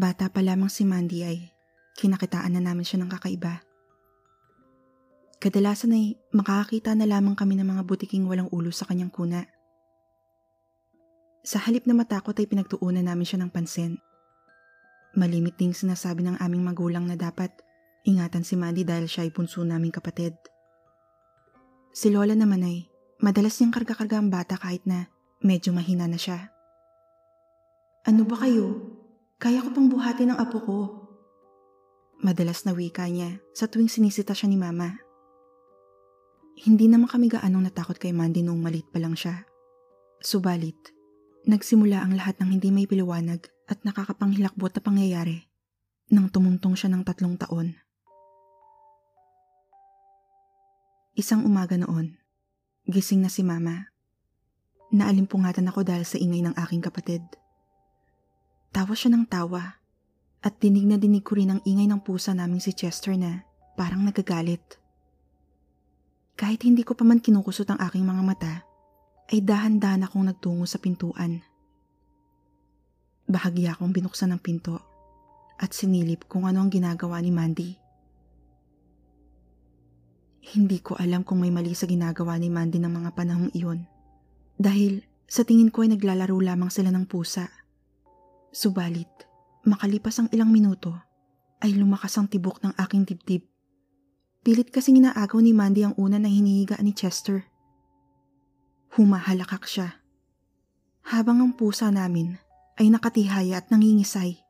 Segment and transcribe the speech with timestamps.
[0.00, 1.52] Bata pa lamang si Mandy ay
[2.00, 3.60] kinakitaan na namin siya ng kakaiba.
[5.36, 9.44] Kadalasan ay makakakita na lamang kami ng mga butiking walang ulo sa kanyang kuna.
[11.44, 14.00] Sa halip na matakot ay pinagtuunan namin siya ng pansin.
[15.20, 17.52] Malimit ding sinasabi ng aming magulang na dapat
[18.08, 20.32] ingatan si Mandy dahil siya ay punso naming kapatid.
[21.92, 22.88] Si Lola naman ay
[23.20, 25.12] madalas niyang karga-karga ang bata kahit na
[25.44, 26.48] medyo mahina na siya.
[28.08, 28.99] Ano ba kayo?
[29.40, 30.78] Kaya ko pang buhatin ang apo ko.
[32.20, 35.00] Madalas na wika niya sa tuwing sinisita siya ni Mama.
[36.60, 39.48] Hindi naman kami gaanong natakot kay Mandy noong malit pa lang siya.
[40.20, 40.76] Subalit,
[41.48, 45.48] nagsimula ang lahat ng hindi may piliwanag at nakakapanghilakbot na pangyayari
[46.12, 47.80] nang tumungtong siya ng tatlong taon.
[51.16, 52.20] Isang umaga noon,
[52.84, 53.88] gising na si Mama.
[54.92, 57.24] Naalimpungatan ako dahil sa ingay ng aking kapatid.
[58.70, 59.82] Tawa siya ng tawa
[60.40, 63.42] at dinig na dinig ko rin ang ingay ng pusa naming si Chester na
[63.74, 64.62] parang nagagalit.
[66.38, 68.54] Kahit hindi ko pa man kinukusot ang aking mga mata,
[69.30, 71.44] ay dahan-dahan akong nagtungo sa pintuan.
[73.28, 74.80] Bahagya akong binuksan ng pinto
[75.60, 77.70] at sinilip kung ano ang ginagawa ni Mandy.
[80.40, 83.84] Hindi ko alam kung may mali sa ginagawa ni Mandy ng mga panahong iyon
[84.56, 87.59] dahil sa tingin ko ay naglalaro lamang sila ng pusa.
[88.50, 89.06] Subalit,
[89.62, 90.90] makalipas ang ilang minuto,
[91.62, 93.46] ay lumakas ang tibok ng aking dibdib.
[94.42, 97.46] Pilit kasing inaagaw ni Mandy ang una na hinihiga ni Chester.
[98.98, 100.02] Humahalakak siya.
[101.06, 102.42] Habang ang pusa namin
[102.74, 104.42] ay nakatihaya at nangingisay.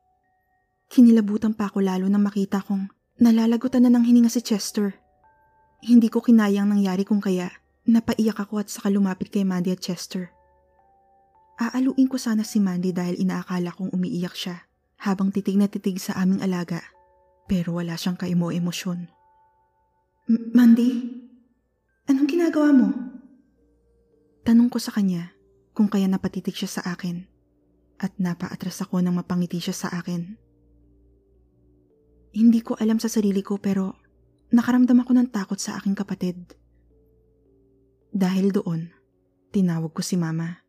[0.89, 2.89] Kinilabutan pa ako lalo na makita kong
[3.21, 4.97] nalalagutan na ng hininga si Chester.
[5.85, 7.53] Hindi ko kinayang nangyari kung kaya
[7.85, 10.33] napaiyak ako at saka lumapit kay Mandy at Chester.
[11.61, 14.65] Aaluin ko sana si Mandy dahil inaakala kong umiiyak siya
[14.97, 16.81] habang titig na titig sa aming alaga
[17.45, 19.05] pero wala siyang kaimo-emosyon.
[20.57, 20.89] Mandy,
[22.09, 22.89] anong ginagawa mo?
[24.41, 25.35] Tanong ko sa kanya
[25.77, 27.29] kung kaya napatitig siya sa akin
[28.01, 30.33] at napaatras ako nang mapangiti siya sa akin.
[32.31, 33.99] Hindi ko alam sa sarili ko pero
[34.49, 36.57] nakaramdam ako ng takot sa aking kapatid.
[38.09, 38.89] Dahil doon,
[39.53, 40.60] tinawag ko si mama.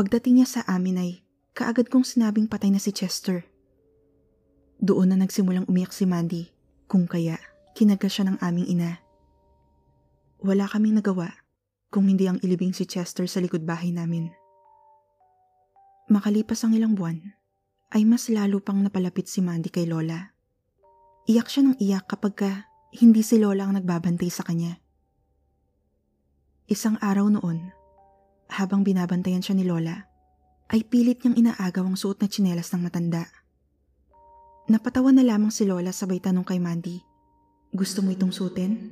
[0.00, 1.10] Pagdating niya sa amin ay
[1.52, 3.44] kaagad kong sinabing patay na si Chester.
[4.80, 6.48] Doon na nagsimulang umiyak si Mandy
[6.88, 7.36] kung kaya
[7.76, 8.96] kinaga siya ng aming ina.
[10.40, 11.44] Wala kaming nagawa
[11.92, 14.32] kung hindi ang ilibing si Chester sa likod bahay namin.
[16.08, 17.20] Makalipas ang ilang buwan,
[17.92, 20.32] ay mas lalo pang napalapit si Mandy kay Lola.
[21.28, 22.52] Iyak siya ng iyak kapag ka
[22.96, 24.80] hindi si Lola ang nagbabantay sa kanya.
[26.72, 27.68] Isang araw noon,
[28.50, 30.06] habang binabantayan siya ni Lola,
[30.70, 33.26] ay pilit niyang inaagaw ang suot na tsinelas ng matanda.
[34.70, 37.02] Napatawa na lamang si Lola sabay tanong kay Mandy,
[37.70, 38.90] Gusto mo itong suotin?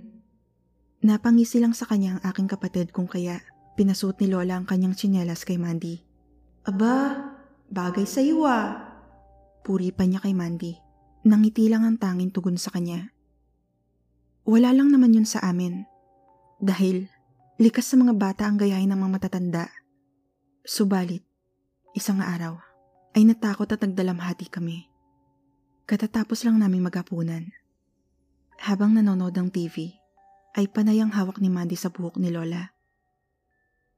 [1.02, 3.42] Napangisi lang sa kanya ang aking kapatid kung kaya
[3.74, 5.98] pinasuot ni Lola ang kanyang tsinelas kay Mandy.
[6.62, 7.26] Aba,
[7.74, 8.86] bagay sa iyo ah.
[9.66, 10.78] Puri pa niya kay Mandy.
[11.26, 13.10] Nangiti lang ang tanging tugon sa kanya.
[14.46, 15.82] Wala lang naman yun sa amin.
[16.62, 17.10] Dahil
[17.58, 19.66] Likas sa mga bata ang gayahin ng mga matatanda.
[20.62, 21.26] Subalit,
[21.90, 22.54] isang araw
[23.18, 24.86] ay natakot at nagdalamhati kami.
[25.82, 27.50] Katatapos lang namin magapunan.
[28.62, 29.90] Habang nanonood ng TV,
[30.54, 32.62] ay panayang hawak ni Mandy sa buhok ni Lola.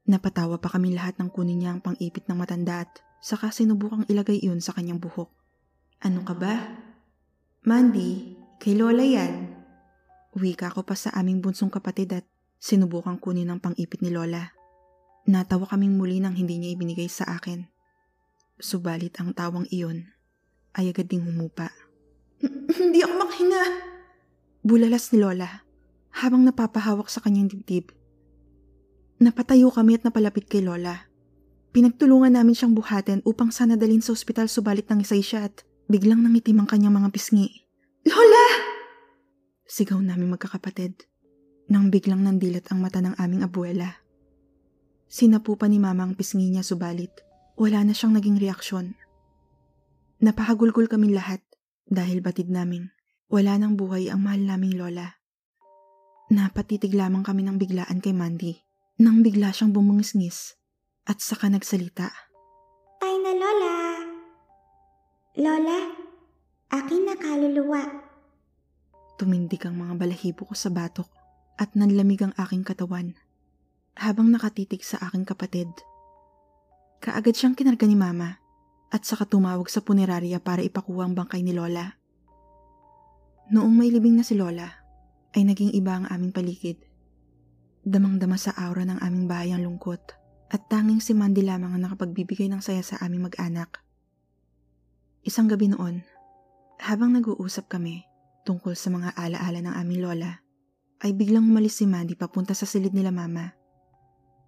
[0.09, 2.89] Napatawa pa kami lahat ng kunin niya ang pang-ipit ng matanda at
[3.21, 5.29] saka sinubukang ilagay iyon sa kanyang buhok.
[6.01, 6.81] Ano ka ba?
[7.69, 9.53] Mandy, kay Lola yan.
[10.33, 12.25] Wika ko pa sa aming bunsong kapatid at
[12.61, 14.53] Sinubukang kunin ang pang-ipit ni Lola.
[15.25, 17.65] Natawa kaming muli nang hindi niya ibinigay sa akin.
[18.61, 20.05] Subalit ang tawang iyon
[20.77, 21.73] ay agad ding humupa.
[22.77, 23.63] Hindi ako makahinga!
[24.61, 25.65] Bulalas ni Lola
[26.13, 27.89] habang napapahawak sa kanyang dibdib.
[29.17, 31.09] Napatayo kami at napalapit kay Lola.
[31.73, 36.21] Pinagtulungan namin siyang buhatin upang sana dalhin sa ospital subalit nang isay siya at biglang
[36.21, 37.65] nangitim ang kanyang mga pisngi.
[38.05, 38.45] Lola!
[39.65, 41.09] Sigaw namin magkakapatid
[41.67, 44.01] nang biglang nandilat ang mata ng aming abuela.
[45.11, 47.11] Sinapu pa ni mama ang pisngi niya subalit
[47.59, 48.95] wala na siyang naging reaksyon.
[50.23, 51.43] Napahagulgol kami lahat
[51.85, 52.89] dahil batid naming
[53.31, 55.19] wala nang buhay ang mahal naming lola.
[56.31, 58.55] Napatitig lamang kami ng biglaan kay Mandy
[59.03, 60.55] nang bigla siyang bumungisngis
[61.05, 62.07] at saka nagsalita.
[63.03, 63.75] Tay na lola!
[65.39, 65.79] Lola,
[66.71, 67.83] akin na kaluluwa.
[69.15, 71.20] Tumindig ang mga balahibo ko sa batok
[71.61, 73.13] at nanlamig ang aking katawan
[73.93, 75.69] habang nakatitig sa aking kapatid.
[77.05, 78.41] Kaagad siyang kinarga ni mama
[78.89, 82.01] at saka tumawag sa punerarya para ipakuha ang bangkay ni Lola.
[83.53, 84.81] Noong may libing na si Lola,
[85.31, 86.81] ay naging iba ang aming paligid.
[87.85, 90.01] Damang-dama sa aura ng aming bahay ang lungkot
[90.51, 93.79] at tanging si Mandy lamang ang nakapagbibigay ng saya sa aming mag-anak.
[95.23, 96.03] Isang gabi noon,
[96.81, 98.03] habang nag-uusap kami
[98.43, 100.43] tungkol sa mga alaala ng aming lola,
[101.01, 103.57] ay biglang umalis si Mandy papunta sa silid nila mama.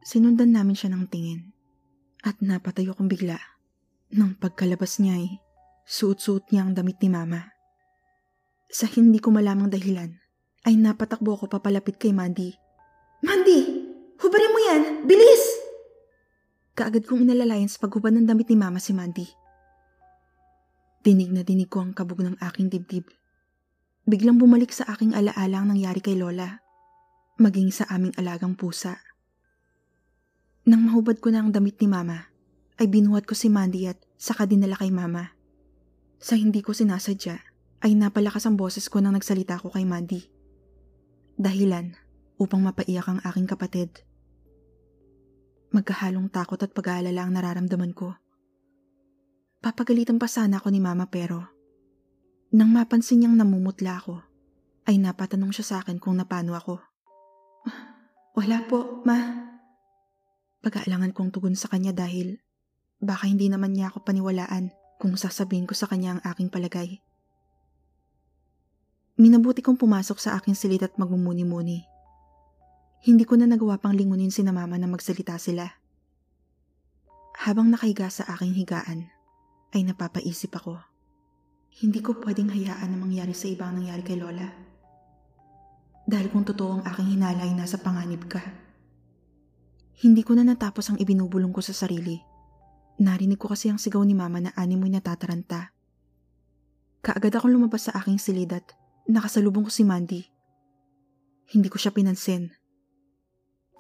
[0.06, 1.54] Sinundan namin siya ng tingin
[2.22, 3.38] at napatayo kong bigla.
[4.14, 5.42] Nang pagkalabas niya ay
[5.90, 7.50] suot-suot niya ang damit ni mama.
[8.70, 10.14] Sa hindi ko malamang dahilan,
[10.64, 12.56] ay napatakbo ako papalapit kay Mandy.
[13.26, 13.60] Mandy!
[14.22, 14.82] Hubarin mo yan!
[15.04, 15.44] Bilis!
[16.74, 19.28] Kaagad kong inalalayan sa paghubad ng damit ni mama si Mandy.
[21.04, 23.06] Dinig na dinig ko ang kabog ng aking dibdib.
[24.04, 26.60] Biglang bumalik sa aking alaala ang nangyari kay Lola,
[27.40, 29.00] maging sa aming alagang pusa.
[30.68, 32.28] Nang mahubad ko na ang damit ni Mama,
[32.84, 35.32] ay binuhat ko si Mandy at saka dinala kay Mama.
[36.20, 37.40] Sa hindi ko sinasadya,
[37.80, 40.28] ay napalakas ang boses ko nang nagsalita ko kay Mandy.
[41.40, 41.96] Dahilan
[42.36, 44.04] upang mapaiyak ang aking kapatid.
[45.72, 48.20] Magkahalong takot at pag-aalala ang nararamdaman ko.
[49.64, 51.53] Papagalitan pa sana ako ni Mama pero
[52.54, 54.22] nang mapansin niyang namumutla ako,
[54.86, 56.78] ay napatanong siya sa akin kung napano ako.
[58.38, 59.50] Wala po, Ma.
[60.62, 62.38] Pag-aalangan kong tugon sa kanya dahil
[63.02, 64.70] baka hindi naman niya ako paniwalaan
[65.02, 67.02] kung sasabihin ko sa kanya ang aking palagay.
[69.18, 71.90] Minabuti kong pumasok sa aking silid at magmumuni-muni.
[73.02, 75.68] Hindi ko na nagawa pang lingunin si na mama na magsalita sila.
[77.34, 79.10] Habang nakahiga sa aking higaan,
[79.74, 80.93] ay napapaisip ako.
[81.82, 84.46] Hindi ko pwedeng hayaan na mangyari sa ibang nangyari kay Lola.
[86.06, 88.44] Dahil kung totoo ang aking hinala ay nasa panganib ka.
[90.06, 92.22] Hindi ko na natapos ang ibinubulong ko sa sarili.
[93.02, 95.74] Narinig ko kasi ang sigaw ni mama na animoy natataranta.
[97.02, 98.78] Kaagad akong lumabas sa aking silid at
[99.10, 100.22] nakasalubong ko si Mandy.
[101.50, 102.54] Hindi ko siya pinansin.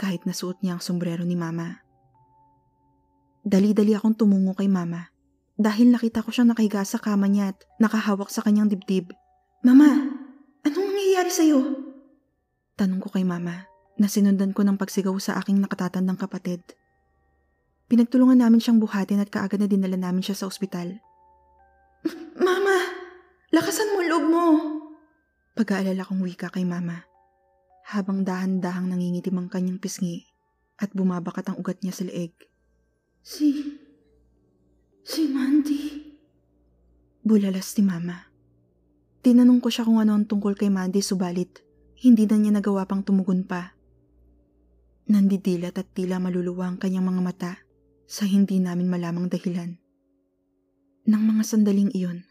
[0.01, 1.86] Kahit nasuot niya ang sombrero ni mama.
[3.46, 5.12] Dali-dali akong tumungo kay mama
[5.57, 9.13] dahil nakita ko siyang nakahiga sa kama niya at nakahawak sa kanyang dibdib.
[9.61, 10.09] Mama,
[10.65, 11.61] anong nangyayari sa'yo?
[12.73, 13.69] Tanong ko kay mama
[14.01, 16.65] na sinundan ko ng pagsigaw sa aking nakatatandang kapatid.
[17.85, 20.97] Pinagtulungan namin siyang buhatin at kaagad na dinala namin siya sa ospital.
[22.33, 22.77] Mama,
[23.53, 24.45] lakasan mo loob mo.
[25.53, 27.05] Pag-aalala kong wika kay mama.
[27.94, 30.25] Habang dahan-dahang nangingitim ang kanyang pisngi
[30.81, 32.33] at bumabakat ang ugat niya sa leeg.
[33.21, 33.77] Si...
[35.03, 36.15] si Mandy.
[37.23, 38.31] Bulalas ni mama.
[39.23, 41.63] Tinanong ko siya kung ano ang tungkol kay Mandy subalit
[42.03, 43.75] hindi na niya nagawa pang tumugon pa.
[45.07, 47.51] Nandidilat at tila maluluwa ang kanyang mga mata
[48.03, 49.79] sa hindi namin malamang dahilan.
[51.07, 52.27] Nang mga sandaling iyon,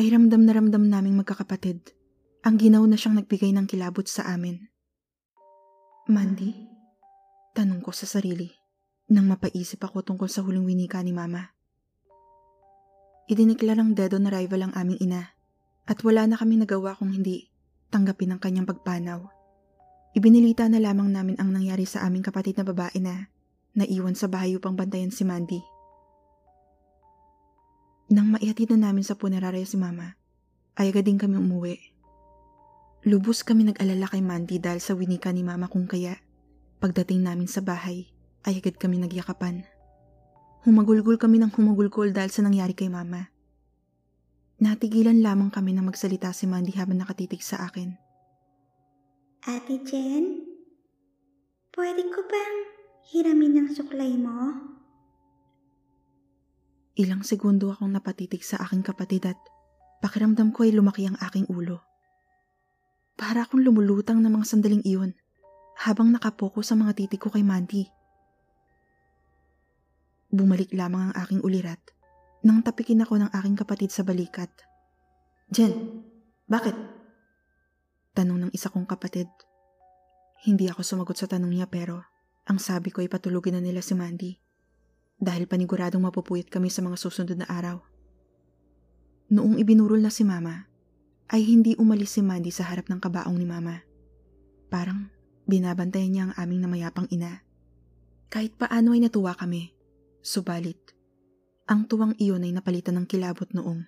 [0.00, 1.92] ay ramdam na ramdam naming magkakapatid
[2.40, 4.64] ang ginaw na siyang nagbigay ng kilabot sa amin.
[6.08, 6.56] Mandy?
[7.52, 8.48] Tanong ko sa sarili
[9.12, 11.59] nang mapaisip ako tungkol sa huling winika ni Mama.
[13.30, 15.30] Idiniklarang dead on arrival ang aming ina
[15.86, 17.46] at wala na kami nagawa kung hindi
[17.94, 19.22] tanggapin ang kanyang pagpanaw.
[20.18, 23.30] Ibinilita na lamang namin ang nangyari sa aming kapatid na babae na
[23.78, 25.62] naiwan sa bahay upang bantayan si Mandy.
[28.10, 30.18] Nang maihatid na namin sa punerarya si Mama,
[30.74, 31.78] ay agad din kami umuwi.
[33.06, 36.18] Lubos kami nag-alala kay Mandy dahil sa winika ni Mama kung kaya
[36.82, 38.10] pagdating namin sa bahay
[38.42, 39.62] ay agad kami nagyakapan.
[40.60, 43.32] Humagulgol kami ng humagulgol dahil sa nangyari kay Mama.
[44.60, 47.96] Natigilan lamang kami na magsalita si Mandy habang nakatitig sa akin.
[49.48, 50.44] Ate Jen,
[51.72, 52.56] pwede ko bang
[53.08, 54.52] hiramin ng suklay mo?
[57.00, 59.40] Ilang segundo akong napatitig sa aking kapatid at
[60.04, 61.80] pakiramdam ko ay lumaki ang aking ulo.
[63.16, 65.16] Para akong lumulutang ng mga sandaling iyon
[65.80, 67.88] habang nakapoko sa mga titik ko kay Mandy.
[70.30, 71.82] Bumalik lamang ang aking ulirat
[72.40, 74.48] nang tapikin ako ng aking kapatid sa balikat.
[75.50, 76.00] Jen,
[76.48, 76.72] bakit?
[78.14, 79.28] Tanong ng isa kong kapatid.
[80.46, 82.00] Hindi ako sumagot sa tanong niya pero
[82.48, 84.38] ang sabi ko ay patulugin na nila si Mandy
[85.20, 87.82] dahil paniguradong mapupuyat kami sa mga susunod na araw.
[89.30, 90.66] Noong ibinurol na si Mama,
[91.30, 93.86] ay hindi umalis si Mandy sa harap ng kabaong ni Mama.
[94.72, 95.12] Parang
[95.46, 97.46] binabantayan niya ang aming namayapang ina.
[98.26, 99.70] Kahit paano ay natuwa kami,
[100.20, 100.78] subalit,
[101.70, 103.86] ang tuwang iyon ay napalitan ng kilabot noong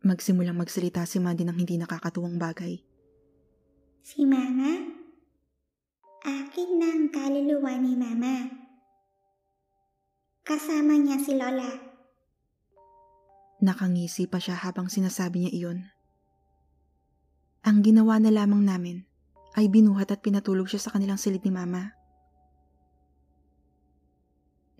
[0.00, 2.80] magsimulang magsalita si Mandy ng hindi nakakatuwang bagay.
[4.00, 4.96] Si Mama?
[6.24, 8.48] Akin na ang kaluluwa ni Mama.
[10.40, 11.68] Kasama niya si Lola.
[13.60, 15.78] Nakangisi pa siya habang sinasabi niya iyon.
[17.60, 19.04] Ang ginawa na lamang namin
[19.52, 21.92] ay binuhat at pinatulog siya sa kanilang silid ni Mama.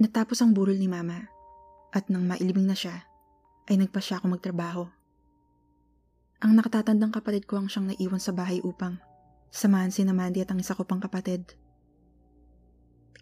[0.00, 1.28] Natapos ang burol ni Mama
[1.92, 3.04] at nang mailibing na siya,
[3.68, 4.88] ay nagpa siya ako magtrabaho.
[6.40, 8.96] Ang nakatatandang kapatid ko ang siyang naiwan sa bahay upang
[9.52, 11.52] samahan si Namandi at ang isa ko pang kapatid.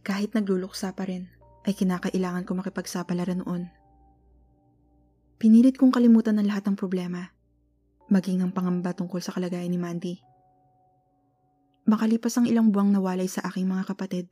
[0.06, 1.26] Kahit nagluluksa pa rin,
[1.66, 3.66] ay kinakailangan ko makipagsapalaran noon.
[5.42, 7.34] Pinilit kong kalimutan ng lahat ng problema,
[8.06, 10.14] maging ang pangamba tungkol sa kalagayan ni Mandy.
[11.90, 14.30] Makalipas ang ilang buwang nawalay sa aking mga kapatid,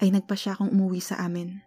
[0.00, 1.60] ay nagpa siya akong umuwi sa amin.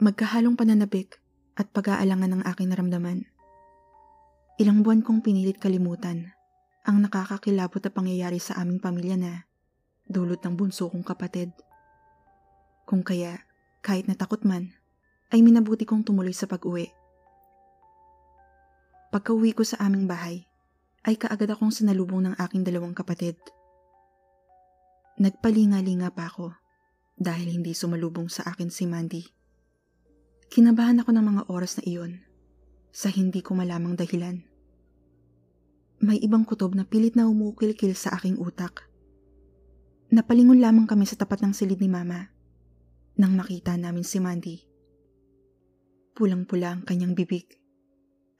[0.00, 1.20] Magkahalong pananabik
[1.54, 3.28] at pag-aalangan ng aking naramdaman.
[4.56, 6.32] Ilang buwan kong pinilit kalimutan
[6.82, 9.44] ang nakakakilabot na pangyayari sa aming pamilya na
[10.08, 11.52] dulot ng bunso kong kapatid.
[12.88, 13.44] Kung kaya,
[13.84, 14.72] kahit natakot man,
[15.30, 16.90] ay minabuti kong tumuloy sa pag-uwi.
[19.12, 20.48] Pagka-uwi ko sa aming bahay,
[21.04, 23.36] ay kaagad akong sinalubong ng aking dalawang kapatid.
[25.20, 26.61] Nagpalinga-linga pa ako
[27.18, 29.24] dahil hindi sumalubong sa akin si Mandy.
[30.52, 32.20] Kinabahan ako ng mga oras na iyon
[32.92, 34.44] sa hindi ko malamang dahilan.
[36.02, 38.90] May ibang kutob na pilit na umukilkil sa aking utak.
[40.12, 42.28] Napalingon lamang kami sa tapat ng silid ni Mama
[43.16, 44.60] nang makita namin si Mandy.
[46.12, 47.48] Pulang-pula ang kanyang bibig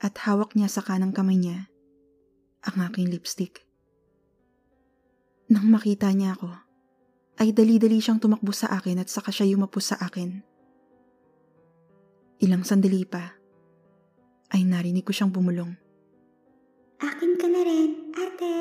[0.03, 1.73] at hawak niya sa kanang kamay niya
[2.67, 3.65] ang aking lipstick.
[5.49, 6.53] Nang makita niya ako,
[7.43, 10.47] ay dali-dali siyang tumakbo sa akin at saka siya yumapos sa akin.
[12.39, 13.35] Ilang sandali pa,
[14.55, 15.75] ay narinig ko siyang bumulong.
[17.03, 18.55] Akin ka na rin, ate.